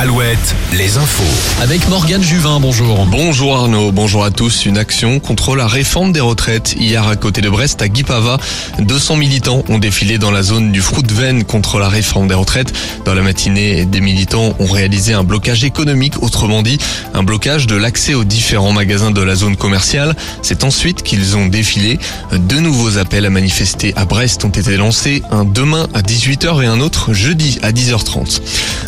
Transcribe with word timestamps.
Alouette, 0.00 0.54
les 0.72 0.96
infos. 0.96 1.60
Avec 1.60 1.86
Morgane 1.90 2.22
Juvin, 2.22 2.58
bonjour. 2.58 3.04
Bonjour 3.04 3.54
Arnaud, 3.54 3.92
bonjour 3.92 4.24
à 4.24 4.30
tous. 4.30 4.64
Une 4.64 4.78
action 4.78 5.20
contre 5.20 5.54
la 5.56 5.66
réforme 5.66 6.10
des 6.10 6.20
retraites. 6.20 6.74
Hier 6.78 7.06
à 7.06 7.16
côté 7.16 7.42
de 7.42 7.50
Brest, 7.50 7.82
à 7.82 7.88
Guipava, 7.88 8.38
200 8.78 9.16
militants 9.16 9.62
ont 9.68 9.78
défilé 9.78 10.16
dans 10.16 10.30
la 10.30 10.42
zone 10.42 10.72
du 10.72 10.80
Fruit 10.80 11.02
contre 11.46 11.78
la 11.78 11.90
réforme 11.90 12.28
des 12.28 12.34
retraites. 12.34 12.72
Dans 13.04 13.12
la 13.12 13.20
matinée, 13.20 13.84
des 13.84 14.00
militants 14.00 14.54
ont 14.58 14.72
réalisé 14.72 15.12
un 15.12 15.22
blocage 15.22 15.64
économique, 15.64 16.22
autrement 16.22 16.62
dit, 16.62 16.78
un 17.12 17.22
blocage 17.22 17.66
de 17.66 17.76
l'accès 17.76 18.14
aux 18.14 18.24
différents 18.24 18.72
magasins 18.72 19.10
de 19.10 19.20
la 19.20 19.34
zone 19.34 19.56
commerciale. 19.56 20.16
C'est 20.40 20.64
ensuite 20.64 21.02
qu'ils 21.02 21.36
ont 21.36 21.44
défilé. 21.44 21.98
Deux 22.32 22.60
nouveaux 22.60 22.96
appels 22.96 23.26
à 23.26 23.30
manifester 23.30 23.92
à 23.96 24.06
Brest 24.06 24.46
ont 24.46 24.48
été 24.48 24.78
lancés, 24.78 25.22
un 25.30 25.44
demain 25.44 25.88
à 25.92 26.00
18h 26.00 26.62
et 26.62 26.66
un 26.66 26.80
autre 26.80 27.12
jeudi 27.12 27.58
à 27.60 27.70
10h30. 27.70 28.40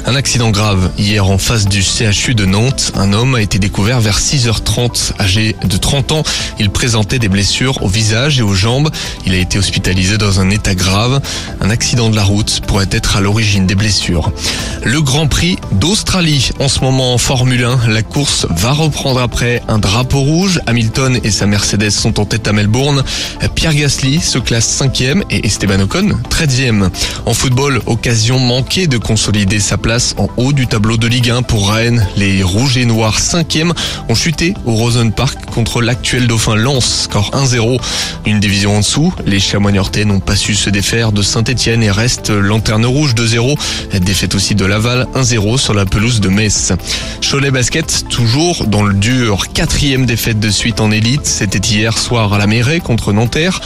Un 0.07 0.15
accident 0.15 0.51
grave 0.51 0.91
hier 1.03 1.27
en 1.27 1.37
face 1.37 1.67
du 1.67 1.83
CHU 1.83 2.35
de 2.35 2.47
Nantes. 2.47 2.93
Un 2.95 3.13
homme 3.13 3.35
a 3.35 3.41
été 3.41 3.59
découvert 3.59 4.01
vers 4.01 4.21
6h30, 4.21 5.21
âgé 5.21 5.57
de 5.65 5.77
30 5.77 6.13
ans. 6.13 6.23
Il 6.61 6.71
présentait 6.71 7.19
des 7.19 7.29
blessures 7.29 7.83
au 7.83 7.89
visage 7.89 8.39
et 8.39 8.43
aux 8.43 8.55
jambes. 8.55 8.89
Il 9.27 9.35
a 9.35 9.39
été 9.39 9.59
hospitalisé 9.59 10.17
dans 10.17 10.39
un 10.39 10.49
état 10.51 10.77
grave. 10.77 11.21
Un 11.61 11.71
accident 11.71 12.09
de 12.09 12.15
la 12.15 12.23
route 12.23 12.61
pourrait 12.69 12.89
être 12.93 13.17
à 13.17 13.21
l'origine 13.21 13.67
des 13.67 13.75
blessures. 13.75 14.33
Le 14.85 15.03
Grand 15.03 15.27
Prix 15.27 15.59
d'Australie, 15.73 16.51
en 16.61 16.69
ce 16.69 16.81
moment 16.81 17.15
en 17.15 17.19
Formule 17.19 17.65
1, 17.65 17.89
la 17.89 18.03
course 18.03 18.47
va 18.49 18.71
reprendre 18.73 19.21
après 19.21 19.61
un 19.67 19.79
drapeau 19.79 20.21
rouge. 20.21 20.61
Hamilton 20.67 21.19
et 21.25 21.33
sa 21.33 21.47
Mercedes 21.47 21.91
sont 21.91 22.21
en 22.21 22.27
tête 22.27 22.47
à 22.47 22.53
Melbourne. 22.53 23.03
Pierre 23.57 23.75
Gasly 23.75 24.21
se 24.21 24.39
classe 24.39 24.81
5e 24.81 25.25
et 25.31 25.47
Esteban 25.47 25.81
Ocon 25.81 26.11
13e. 26.31 26.91
En 27.27 27.35
football, 27.35 27.81
occasion 27.87 28.39
manquée 28.39 28.87
de 28.87 28.99
consolider 28.99 29.59
sa 29.59 29.79
place 29.79 30.15
en 30.17 30.29
haut 30.37 30.53
du 30.53 30.69
tableau 30.69 30.92
de 30.97 31.07
Ligue 31.07 31.31
1 31.31 31.43
pour 31.43 31.71
Rennes. 31.71 32.07
Les 32.17 32.43
Rouges 32.43 32.77
et 32.77 32.85
Noirs 32.85 33.19
5e 33.19 33.73
ont 34.09 34.15
chuté 34.15 34.55
au 34.65 34.73
Rosen 34.73 35.13
Park 35.13 35.47
contre 35.47 35.81
l'actuel 35.81 36.27
dauphin 36.27 36.57
Lens, 36.57 37.05
score 37.05 37.31
1-0. 37.31 37.81
Une 38.27 38.41
division 38.41 38.77
en 38.77 38.81
dessous, 38.81 39.13
les 39.27 39.41
Chamois 39.41 39.73
n'ont 39.73 40.21
pas 40.21 40.37
su 40.37 40.55
se 40.55 40.71
défaire 40.71 41.13
de 41.13 41.23
Saint-Etienne 41.23 41.83
et 41.83 41.91
restent 41.91 42.31
lanterne 42.31 42.85
rouge 42.85 43.15
2-0. 43.15 43.57
Défaite 44.01 44.35
aussi 44.35 44.55
de 44.55 44.65
Laval 44.65 45.07
1-0 45.15 45.59
sur 45.59 45.75
la 45.75 45.87
pelouse 45.87 46.21
de 46.21 46.29
Metz. 46.29 46.73
Cholet 47.21 47.51
Basket, 47.51 48.05
toujours 48.09 48.67
dans 48.67 48.83
le 48.83 48.95
dur, 48.95 49.49
quatrième 49.53 50.07
défaite 50.07 50.41
de 50.41 50.51
suite 50.51 50.81
en 50.81 50.91
élite. 50.91 51.27
C'était 51.27 51.59
hier 51.59 51.97
soir 51.97 52.33
à 52.33 52.39
la 52.39 52.47
Mairie 52.47 52.81
contre 52.81 53.13
Nanterre. 53.13 53.61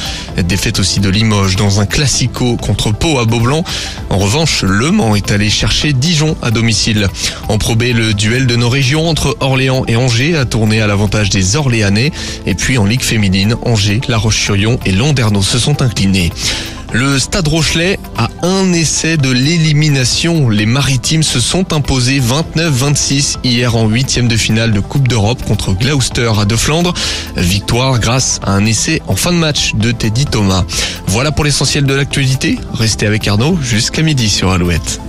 Défaite 0.44 0.78
aussi 0.78 1.00
de 1.00 1.08
Limoges 1.08 1.56
dans 1.56 1.80
un 1.80 1.86
classico 1.86 2.56
contre 2.56 2.92
Pau 2.92 3.18
à 3.18 3.24
Beaublanc. 3.24 3.64
En 4.10 4.18
revanche, 4.18 4.62
Le 4.62 4.90
Mans 4.90 5.16
est 5.16 5.30
allé 5.30 5.50
chercher 5.50 5.92
Dijon 5.92 6.36
à 6.42 6.50
domicile. 6.50 7.08
En 7.48 7.58
probé, 7.58 7.92
le 7.92 8.14
duel 8.14 8.46
de 8.46 8.56
nos 8.56 8.68
régions 8.68 9.08
entre 9.08 9.36
Orléans 9.40 9.84
et 9.88 9.96
Angers 9.96 10.36
a 10.36 10.44
tourné 10.44 10.80
à 10.80 10.86
l'avantage 10.86 11.30
des 11.30 11.56
Orléanais. 11.56 12.12
Et 12.46 12.54
puis 12.54 12.78
en 12.78 12.84
Ligue 12.84 13.02
féminine, 13.02 13.56
Angers, 13.62 14.00
La 14.08 14.18
Roche-sur-Yon 14.18 14.78
et 14.84 14.92
Landerneau 14.92 15.42
se 15.42 15.58
sont 15.58 15.82
inclinés. 15.82 16.32
Le 16.92 17.18
Stade 17.18 17.48
Rochelet 17.48 17.98
a 18.16 18.30
un 18.42 18.72
essai 18.72 19.16
de 19.16 19.30
l'élimination. 19.30 20.48
Les 20.48 20.66
Maritimes 20.66 21.22
se 21.22 21.40
sont 21.40 21.72
imposés 21.72 22.20
29-26 22.20 23.36
hier 23.44 23.76
en 23.76 23.88
huitième 23.88 24.28
de 24.28 24.36
finale 24.36 24.72
de 24.72 24.80
Coupe 24.80 25.08
d'Europe 25.08 25.42
contre 25.44 25.72
Gloucester 25.72 26.32
à 26.40 26.44
De 26.44 26.56
Flandre. 26.56 26.94
Victoire 27.36 27.98
grâce 27.98 28.40
à 28.44 28.52
un 28.52 28.64
essai 28.64 29.02
en 29.08 29.16
fin 29.16 29.32
de 29.32 29.38
match 29.38 29.74
de 29.74 29.90
Teddy 29.90 30.26
Thomas. 30.26 30.64
Voilà 31.06 31.32
pour 31.32 31.44
l'essentiel 31.44 31.84
de 31.84 31.94
l'actualité. 31.94 32.58
Restez 32.72 33.06
avec 33.06 33.26
Arnaud 33.26 33.58
jusqu'à 33.60 34.02
midi 34.02 34.30
sur 34.30 34.50
Alouette. 34.50 35.00